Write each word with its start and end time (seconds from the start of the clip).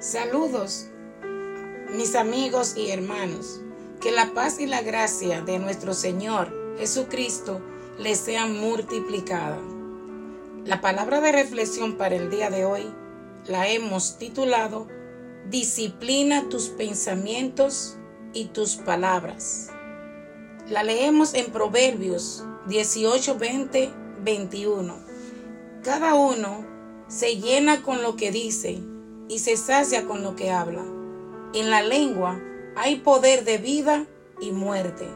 Saludos, 0.00 0.86
mis 1.94 2.14
amigos 2.14 2.74
y 2.74 2.90
hermanos. 2.90 3.60
Que 4.00 4.10
la 4.10 4.32
paz 4.32 4.58
y 4.58 4.64
la 4.64 4.80
gracia 4.80 5.42
de 5.42 5.58
nuestro 5.58 5.92
Señor 5.92 6.50
Jesucristo 6.78 7.60
les 7.98 8.18
sean 8.18 8.58
multiplicadas. 8.58 9.60
La 10.64 10.80
palabra 10.80 11.20
de 11.20 11.32
reflexión 11.32 11.98
para 11.98 12.16
el 12.16 12.30
día 12.30 12.48
de 12.48 12.64
hoy 12.64 12.90
la 13.46 13.68
hemos 13.68 14.16
titulado 14.16 14.88
Disciplina 15.50 16.48
tus 16.48 16.68
pensamientos 16.68 17.98
y 18.32 18.46
tus 18.46 18.76
palabras. 18.76 19.68
La 20.66 20.82
leemos 20.82 21.34
en 21.34 21.52
Proverbios 21.52 22.42
18, 22.68 23.36
20, 23.36 23.90
21. 24.22 24.96
Cada 25.84 26.14
uno 26.14 26.64
se 27.06 27.36
llena 27.36 27.82
con 27.82 28.00
lo 28.00 28.16
que 28.16 28.30
dice 28.30 28.80
y 29.30 29.38
se 29.38 29.56
sacia 29.56 30.06
con 30.06 30.24
lo 30.24 30.34
que 30.34 30.50
habla. 30.50 30.82
En 31.54 31.70
la 31.70 31.82
lengua 31.82 32.40
hay 32.74 32.96
poder 32.96 33.44
de 33.44 33.58
vida 33.58 34.06
y 34.40 34.50
muerte. 34.50 35.06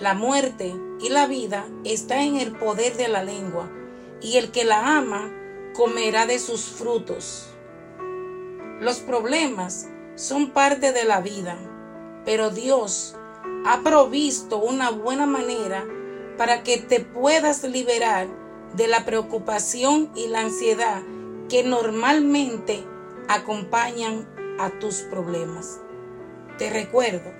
La 0.00 0.12
muerte 0.12 0.74
y 1.00 1.08
la 1.08 1.28
vida 1.28 1.64
está 1.84 2.24
en 2.24 2.36
el 2.36 2.50
poder 2.50 2.96
de 2.96 3.06
la 3.06 3.22
lengua, 3.22 3.70
y 4.20 4.38
el 4.38 4.50
que 4.50 4.64
la 4.64 4.96
ama 4.96 5.32
comerá 5.72 6.26
de 6.26 6.40
sus 6.40 6.62
frutos. 6.64 7.48
Los 8.80 8.98
problemas 8.98 9.86
son 10.16 10.50
parte 10.50 10.90
de 10.90 11.04
la 11.04 11.20
vida, 11.20 11.56
pero 12.24 12.50
Dios 12.50 13.14
ha 13.66 13.82
provisto 13.82 14.58
una 14.58 14.90
buena 14.90 15.26
manera 15.26 15.86
para 16.36 16.64
que 16.64 16.78
te 16.78 16.98
puedas 16.98 17.62
liberar 17.62 18.26
de 18.74 18.88
la 18.88 19.04
preocupación 19.04 20.10
y 20.16 20.26
la 20.26 20.40
ansiedad 20.40 21.02
que 21.48 21.62
normalmente 21.62 22.84
acompañan 23.28 24.28
a 24.58 24.70
tus 24.78 24.96
problemas. 25.02 25.80
Te 26.58 26.70
recuerdo 26.70 27.32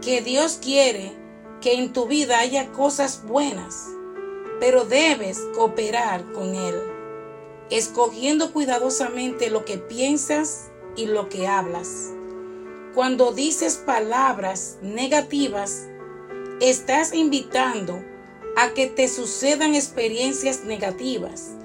que 0.00 0.22
Dios 0.22 0.58
quiere 0.62 1.12
que 1.60 1.74
en 1.74 1.92
tu 1.92 2.06
vida 2.06 2.38
haya 2.38 2.72
cosas 2.72 3.24
buenas, 3.26 3.88
pero 4.60 4.84
debes 4.84 5.40
cooperar 5.54 6.24
con 6.32 6.54
Él, 6.54 6.76
escogiendo 7.70 8.52
cuidadosamente 8.52 9.50
lo 9.50 9.64
que 9.64 9.78
piensas 9.78 10.70
y 10.96 11.06
lo 11.06 11.28
que 11.28 11.46
hablas. 11.46 12.12
Cuando 12.94 13.32
dices 13.32 13.76
palabras 13.76 14.78
negativas, 14.80 15.86
estás 16.60 17.12
invitando 17.12 18.02
a 18.56 18.70
que 18.70 18.86
te 18.86 19.08
sucedan 19.08 19.74
experiencias 19.74 20.64
negativas 20.64 21.56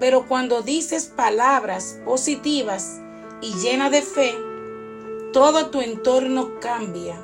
pero 0.00 0.26
cuando 0.26 0.62
dices 0.62 1.04
palabras 1.04 2.00
positivas 2.06 3.00
y 3.42 3.52
llena 3.54 3.90
de 3.90 4.00
fe, 4.00 4.34
todo 5.32 5.70
tu 5.70 5.82
entorno 5.82 6.58
cambia. 6.58 7.22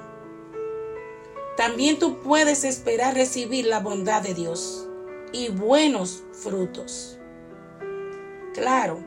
También 1.57 1.99
tú 1.99 2.21
puedes 2.21 2.65
esperar 2.65 3.15
recibir 3.15 3.65
la 3.65 3.81
bondad 3.81 4.23
de 4.23 4.35
Dios 4.35 4.87
y 5.33 5.49
buenos 5.49 6.23
frutos. 6.33 7.19
Claro, 8.53 8.99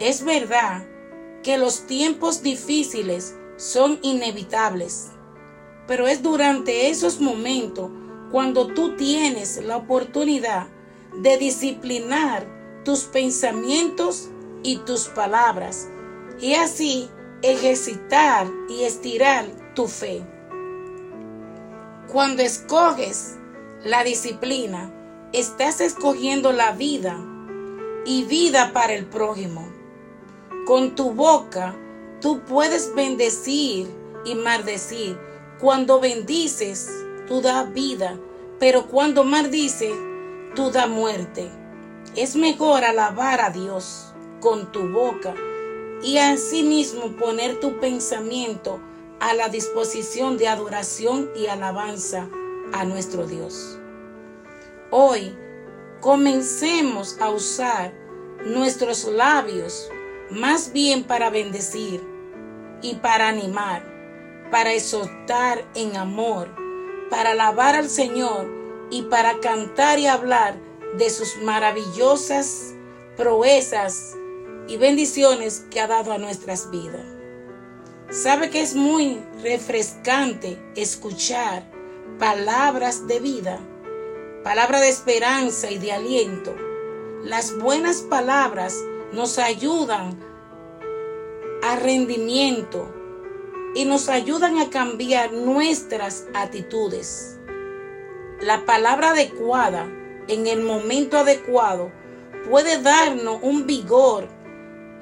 es 0.00 0.24
verdad 0.24 0.86
que 1.42 1.58
los 1.58 1.86
tiempos 1.86 2.42
difíciles 2.42 3.36
son 3.56 3.98
inevitables, 4.00 5.10
pero 5.86 6.08
es 6.08 6.22
durante 6.22 6.88
esos 6.88 7.20
momentos 7.20 7.90
cuando 8.32 8.68
tú 8.68 8.96
tienes 8.96 9.62
la 9.62 9.76
oportunidad 9.76 10.68
de 11.22 11.36
disciplinar 11.36 12.53
tus 12.84 13.04
pensamientos 13.04 14.28
y 14.62 14.76
tus 14.78 15.08
palabras, 15.08 15.88
y 16.40 16.54
así 16.54 17.08
ejercitar 17.42 18.46
y 18.68 18.84
estirar 18.84 19.46
tu 19.74 19.88
fe. 19.88 20.24
Cuando 22.10 22.42
escoges 22.42 23.36
la 23.84 24.04
disciplina, 24.04 24.92
estás 25.32 25.80
escogiendo 25.80 26.52
la 26.52 26.72
vida 26.72 27.18
y 28.06 28.24
vida 28.24 28.72
para 28.72 28.94
el 28.94 29.06
prójimo. 29.06 29.68
Con 30.66 30.94
tu 30.94 31.10
boca 31.10 31.74
tú 32.20 32.40
puedes 32.40 32.94
bendecir 32.94 33.88
y 34.24 34.34
maldecir. 34.34 35.18
Cuando 35.60 36.00
bendices, 36.00 36.88
tú 37.26 37.40
das 37.40 37.72
vida, 37.72 38.18
pero 38.58 38.86
cuando 38.86 39.24
maldices, 39.24 39.92
tú 40.54 40.70
das 40.70 40.88
muerte. 40.88 41.50
Es 42.16 42.36
mejor 42.36 42.84
alabar 42.84 43.40
a 43.40 43.50
Dios 43.50 44.14
con 44.40 44.70
tu 44.70 44.88
boca 44.88 45.34
y 46.00 46.18
asimismo 46.18 47.08
poner 47.16 47.58
tu 47.58 47.80
pensamiento 47.80 48.78
a 49.18 49.34
la 49.34 49.48
disposición 49.48 50.38
de 50.38 50.46
adoración 50.46 51.30
y 51.34 51.46
alabanza 51.46 52.28
a 52.72 52.84
nuestro 52.84 53.26
Dios. 53.26 53.80
Hoy 54.92 55.36
comencemos 56.00 57.16
a 57.20 57.30
usar 57.30 57.92
nuestros 58.44 59.06
labios 59.06 59.90
más 60.30 60.72
bien 60.72 61.02
para 61.02 61.30
bendecir 61.30 62.00
y 62.80 62.94
para 62.94 63.26
animar, 63.26 63.82
para 64.52 64.72
exhortar 64.72 65.64
en 65.74 65.96
amor, 65.96 66.48
para 67.10 67.32
alabar 67.32 67.74
al 67.74 67.90
Señor 67.90 68.46
y 68.90 69.02
para 69.02 69.40
cantar 69.40 69.98
y 69.98 70.06
hablar 70.06 70.63
de 70.96 71.10
sus 71.10 71.36
maravillosas 71.42 72.74
proezas 73.16 74.14
y 74.68 74.76
bendiciones 74.76 75.64
que 75.70 75.80
ha 75.80 75.86
dado 75.86 76.12
a 76.12 76.18
nuestras 76.18 76.70
vidas. 76.70 77.04
Sabe 78.10 78.50
que 78.50 78.60
es 78.60 78.74
muy 78.74 79.20
refrescante 79.42 80.58
escuchar 80.76 81.64
palabras 82.18 83.06
de 83.06 83.20
vida, 83.20 83.58
palabras 84.42 84.82
de 84.82 84.88
esperanza 84.88 85.70
y 85.70 85.78
de 85.78 85.92
aliento. 85.92 86.54
Las 87.24 87.56
buenas 87.58 88.02
palabras 88.02 88.82
nos 89.12 89.38
ayudan 89.38 90.18
a 91.62 91.76
rendimiento 91.76 92.92
y 93.74 93.84
nos 93.84 94.08
ayudan 94.08 94.58
a 94.58 94.70
cambiar 94.70 95.32
nuestras 95.32 96.26
actitudes. 96.34 97.38
La 98.40 98.64
palabra 98.64 99.10
adecuada 99.10 99.88
en 100.28 100.46
el 100.46 100.62
momento 100.62 101.18
adecuado 101.18 101.90
puede 102.48 102.80
darnos 102.82 103.38
un 103.42 103.66
vigor 103.66 104.28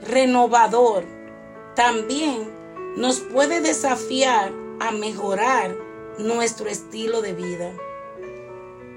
renovador. 0.02 1.04
También 1.74 2.50
nos 2.96 3.20
puede 3.20 3.60
desafiar 3.60 4.52
a 4.80 4.90
mejorar 4.90 5.76
nuestro 6.18 6.68
estilo 6.68 7.22
de 7.22 7.32
vida. 7.32 7.72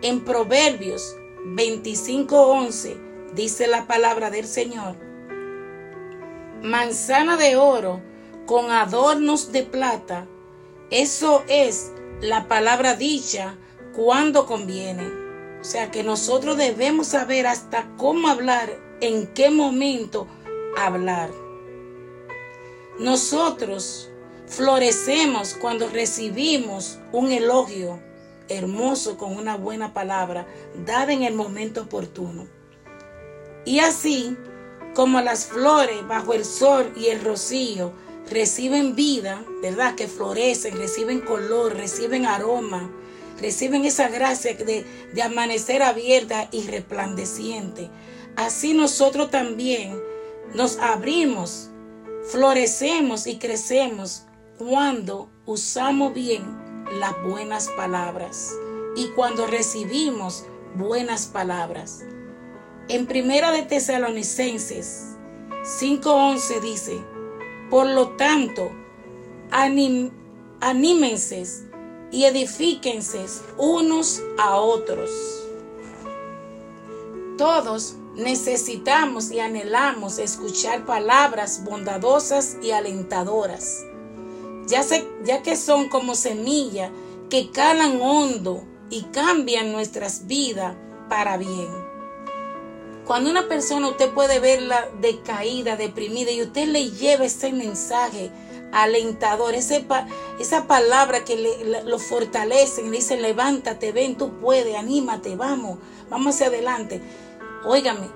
En 0.02 0.24
Proverbios 0.25 1.16
25:11 1.46 2.97
dice 3.34 3.68
la 3.68 3.88
palabra 3.88 4.30
del 4.30 4.46
Señor, 4.46 4.96
manzana 6.62 7.38
de 7.38 7.56
oro 7.56 8.02
con 8.46 8.72
adornos 8.72 9.52
de 9.52 9.63
plata, 9.63 10.28
eso 10.90 11.44
es 11.47 11.92
la 12.22 12.47
palabra 12.47 12.96
dicha 12.96 13.57
cuando 13.96 14.46
conviene 14.46 15.25
o 15.66 15.68
sea 15.68 15.90
que 15.90 16.03
nosotros 16.03 16.58
debemos 16.58 17.08
saber 17.08 17.48
hasta 17.48 17.88
cómo 17.98 18.28
hablar, 18.28 18.70
en 19.02 19.26
qué 19.34 19.50
momento 19.50 20.28
hablar. 20.78 21.31
Nosotros 23.00 24.12
florecemos 24.46 25.56
cuando 25.56 25.90
recibimos 25.90 27.00
un 27.12 27.31
elogio 27.31 28.00
hermoso 28.48 29.18
con 29.18 29.36
una 29.36 29.58
buena 29.58 29.92
palabra 29.92 30.46
dada 30.86 31.12
en 31.12 31.24
el 31.24 31.34
momento 31.34 31.81
oportuno. 31.81 32.45
Y 33.66 33.80
así 33.80 34.38
como 34.94 35.19
las 35.19 35.48
flores 35.48 36.07
bajo 36.07 36.36
el 36.36 36.45
sol 36.45 36.94
y 36.95 37.07
el 37.07 37.24
rocío 37.24 37.92
reciben 38.30 38.95
vida, 38.95 39.44
¿verdad? 39.63 39.95
Que 39.95 40.07
florecen, 40.07 40.78
reciben 40.78 41.22
color, 41.22 41.74
reciben 41.74 42.28
aroma, 42.28 42.92
reciben 43.40 43.86
esa 43.86 44.10
gracia 44.10 44.54
de, 44.56 44.86
de 45.14 45.22
amanecer 45.22 45.84
abierta 45.84 46.48
y 46.52 46.68
resplandeciente. 46.68 47.90
Así 48.36 48.74
nosotros 48.74 49.32
también 49.32 50.00
nos 50.54 50.78
abrimos, 50.78 51.70
florecemos 52.30 53.28
y 53.28 53.38
crecemos 53.38 54.24
cuando 54.58 55.30
usamos 55.46 56.14
bien 56.14 56.44
las 57.00 57.14
buenas 57.24 57.70
palabras 57.76 58.54
y 58.96 59.08
cuando 59.10 59.48
recibimos 59.48 60.46
buenas 60.76 61.28
palabras. 61.28 62.04
En 62.88 63.08
Primera 63.08 63.52
de 63.52 63.64
Tesalonicenses 63.64 65.16
5:11 65.64 66.62
dice, 66.62 67.02
por 67.70 67.88
lo 67.88 68.10
tanto, 68.10 68.70
anímense 69.52 71.44
y 72.12 72.25
edifíquense 72.25 73.25
unos 73.57 74.22
a 74.38 74.56
otros. 74.56 75.10
Todos 77.38 77.96
necesitamos 78.16 79.31
y 79.31 79.40
anhelamos 79.40 80.19
escuchar 80.19 80.86
palabras 80.86 81.63
bondadosas 81.63 82.57
y 82.62 82.72
alentadoras, 82.72 83.84
ya, 84.68 84.81
ya 85.24 85.42
que 85.44 85.56
son 85.56 85.90
como 85.90 86.16
semilla 86.16 86.92
que 87.30 87.52
calan 87.52 88.00
hondo 88.02 88.63
y 88.90 89.04
cambian 89.04 89.72
nuestras 89.72 90.28
vidas 90.28 90.75
para 91.10 91.38
bien. 91.38 91.68
Cuando 93.06 93.30
una 93.30 93.48
persona 93.48 93.90
usted 93.90 94.12
puede 94.13 94.40
verla 94.40 94.90
decaída, 95.00 95.75
deprimida 95.75 96.31
y 96.31 96.42
usted 96.42 96.68
le 96.68 96.90
lleva 96.90 97.25
ese 97.25 97.51
mensaje 97.51 98.31
alentador, 98.75 99.56
esa 99.56 100.68
palabra 100.68 101.24
que 101.24 101.38
le, 101.38 101.83
lo 101.83 101.98
fortalece, 101.98 102.83
le 102.83 102.98
dice 102.98 103.16
levántate, 103.16 103.94
ven, 103.94 104.18
tú 104.18 104.38
puedes, 104.42 104.75
anímate, 104.75 105.38
vamos, 105.38 105.80
vamos 106.10 106.36
hacia 106.36 106.48
adelante. 106.48 107.01
Óigame, 107.63 108.10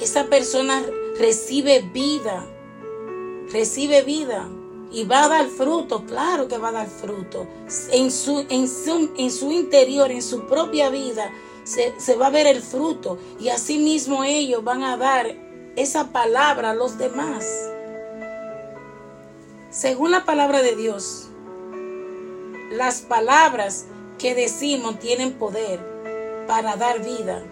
esa 0.00 0.24
persona 0.24 0.84
recibe 1.16 1.82
vida, 1.82 2.44
recibe 3.52 4.02
vida 4.02 4.48
y 4.90 5.04
va 5.04 5.24
a 5.24 5.28
dar 5.28 5.46
fruto, 5.46 6.04
claro 6.06 6.48
que 6.48 6.58
va 6.58 6.70
a 6.70 6.72
dar 6.72 6.88
fruto. 6.88 7.46
En 7.92 8.10
su, 8.10 8.44
en 8.48 8.66
su, 8.66 9.10
en 9.16 9.30
su 9.30 9.52
interior, 9.52 10.10
en 10.10 10.22
su 10.22 10.46
propia 10.46 10.90
vida, 10.90 11.30
se, 11.62 11.94
se 12.00 12.16
va 12.16 12.26
a 12.26 12.30
ver 12.30 12.48
el 12.48 12.62
fruto 12.62 13.16
y 13.38 13.50
así 13.50 13.78
mismo 13.78 14.24
ellos 14.24 14.64
van 14.64 14.82
a 14.82 14.96
dar 14.96 15.36
esa 15.76 16.10
palabra 16.10 16.70
a 16.70 16.74
los 16.74 16.98
demás. 16.98 17.46
Según 19.70 20.10
la 20.10 20.24
palabra 20.24 20.62
de 20.62 20.74
Dios, 20.74 21.28
las 22.72 23.02
palabras 23.02 23.86
que 24.18 24.34
decimos 24.34 24.98
tienen 24.98 25.34
poder 25.34 25.78
para 26.48 26.74
dar 26.74 27.04
vida. 27.04 27.44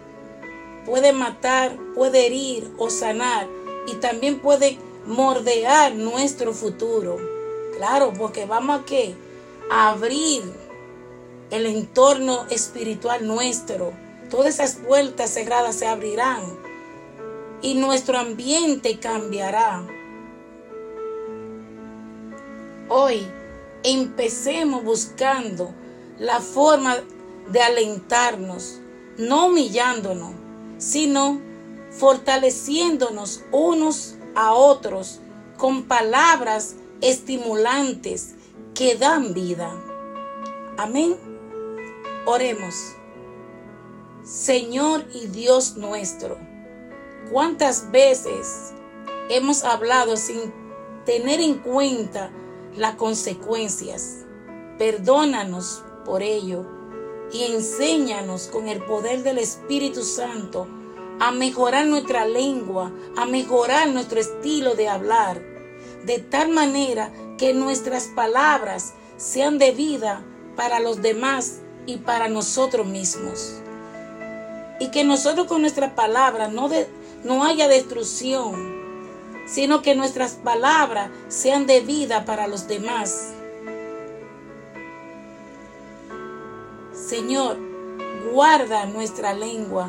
Puede 0.85 1.13
matar, 1.13 1.79
puede 1.95 2.27
herir 2.27 2.73
o 2.77 2.91
sanar 2.91 3.47
y 3.87 3.95
también 3.95 4.41
puede 4.41 4.79
mordear 5.07 5.95
nuestro 5.95 6.53
futuro. 6.53 7.19
Claro, 7.77 8.13
porque 8.19 8.47
vamos 8.47 8.81
a 8.81 8.85
qué? 8.85 9.15
Abrir 9.71 10.43
el 11.53 11.67
entorno 11.67 12.47
espiritual 12.51 13.29
nuestro. 13.29 13.93
Todas 14.29 14.55
esas 14.55 14.75
puertas 14.75 15.31
cerradas 15.31 15.77
se 15.77 15.87
abrirán 15.87 16.43
y 17.63 17.75
nuestro 17.75 18.19
ambiente 18.19 18.99
cambiará. 18.99 19.87
Hoy 22.91 23.31
empecemos 23.83 24.83
buscando 24.83 25.75
la 26.19 26.41
forma 26.41 26.97
de 27.51 27.61
alentarnos, 27.61 28.81
no 29.19 29.49
humillándonos, 29.49 30.33
sino 30.79 31.39
fortaleciéndonos 31.91 33.45
unos 33.53 34.15
a 34.35 34.55
otros 34.55 35.21
con 35.59 35.85
palabras 35.85 36.77
estimulantes 37.03 38.35
que 38.75 38.95
dan 38.95 39.35
vida. 39.35 39.71
Amén. 40.79 41.15
Oremos. 42.25 42.75
Señor 44.25 45.05
y 45.13 45.27
Dios 45.27 45.77
nuestro, 45.77 46.39
¿cuántas 47.31 47.91
veces 47.91 48.73
hemos 49.29 49.63
hablado 49.65 50.17
sin 50.17 50.53
tener 51.05 51.41
en 51.41 51.55
cuenta 51.59 52.31
las 52.77 52.97
consecuencias? 52.97 54.25
Perdónanos 54.79 55.83
por 56.05 56.23
ello 56.23 56.65
y 57.33 57.45
enséñanos 57.45 58.49
con 58.49 58.69
el 58.69 58.83
poder 58.85 59.23
del 59.23 59.39
Espíritu 59.39 60.03
Santo 60.03 60.67
a 61.21 61.33
mejorar 61.33 61.87
nuestra 61.87 62.25
lengua, 62.25 62.93
a 63.17 63.27
mejorar 63.27 63.89
nuestro 63.89 64.21
estilo 64.21 64.75
de 64.75 64.89
hablar, 64.89 65.43
de 66.05 66.19
tal 66.19 66.51
manera 66.51 67.13
que 67.37 67.55
nuestras 67.55 68.07
palabras 68.07 68.95
sean 69.17 69.59
de 69.59 69.73
vida 69.73 70.25
para 70.57 70.81
los 70.81 71.03
demás 71.03 71.61
y 71.87 71.99
para 71.99 72.29
nosotros 72.29 72.87
mismos. 72.87 73.61
Y 74.81 74.91
que 74.91 75.03
nosotros 75.03 75.49
con 75.49 75.63
nuestras 75.63 75.93
palabras 75.93 76.53
no, 76.53 76.71
no 77.25 77.45
haya 77.45 77.67
destrucción, 77.67 78.78
sino 79.49 79.83
que 79.83 79.95
nuestras 79.95 80.33
palabras 80.33 81.11
sean 81.29 81.67
de 81.67 81.81
vida 81.81 82.25
para 82.25 82.47
los 82.47 82.69
demás. 82.69 83.33
Señor, 86.93 87.57
guarda 88.33 88.85
nuestra 88.87 89.33
lengua 89.33 89.89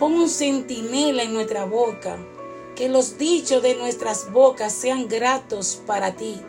Pon 0.00 0.14
un 0.14 0.30
centinela 0.30 1.24
en 1.24 1.34
nuestra 1.34 1.66
boca, 1.66 2.16
que 2.74 2.88
los 2.88 3.18
dichos 3.18 3.62
de 3.62 3.74
nuestras 3.74 4.32
bocas 4.32 4.72
sean 4.72 5.08
gratos 5.08 5.78
para 5.86 6.16
ti 6.16 6.40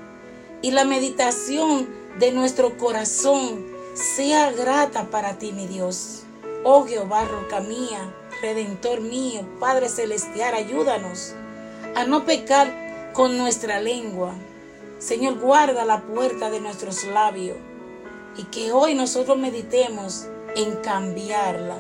y 0.62 0.72
la 0.72 0.86
meditación 0.86 1.90
de 2.18 2.32
nuestro 2.32 2.78
corazón 2.78 3.66
sea 3.94 4.54
grata 4.54 5.10
para 5.10 5.38
ti, 5.38 5.52
mi 5.52 5.68
Dios. 5.68 6.24
Oh 6.64 6.86
Jehová, 6.86 7.26
roca 7.26 7.60
mía, 7.60 8.16
redentor 8.42 9.02
mío, 9.02 9.46
Padre 9.60 9.90
celestial, 9.90 10.54
ayúdanos 10.54 11.36
a 11.96 12.06
no 12.06 12.26
pecar 12.26 13.12
con 13.14 13.38
nuestra 13.38 13.80
lengua. 13.80 14.34
Señor, 15.00 15.40
guarda 15.40 15.86
la 15.86 16.02
puerta 16.02 16.50
de 16.50 16.62
nuestros 16.62 17.04
labios 17.06 17.58
y 18.38 18.44
que 18.46 18.72
hoy 18.72 18.96
nosotros 18.96 19.38
meditemos 19.38 20.28
en 20.56 20.76
cambiarla 20.78 21.78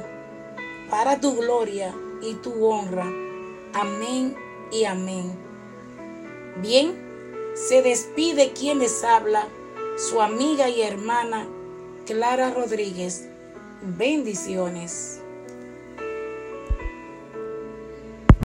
para 0.90 1.19
tu 1.19 1.36
gloria 1.36 1.94
y 2.22 2.34
tu 2.36 2.66
honra. 2.66 3.06
Amén 3.74 4.36
y 4.72 4.86
amén. 4.86 5.38
Bien, 6.57 6.94
se 7.56 7.81
despide 7.81 8.52
quien 8.54 8.80
les 8.80 9.04
habla, 9.04 9.48
su 9.98 10.22
amiga 10.22 10.69
y 10.69 10.81
hermana 10.81 11.48
Clara 12.06 12.52
Rodríguez. 12.52 13.28
Bendiciones. 13.81 15.20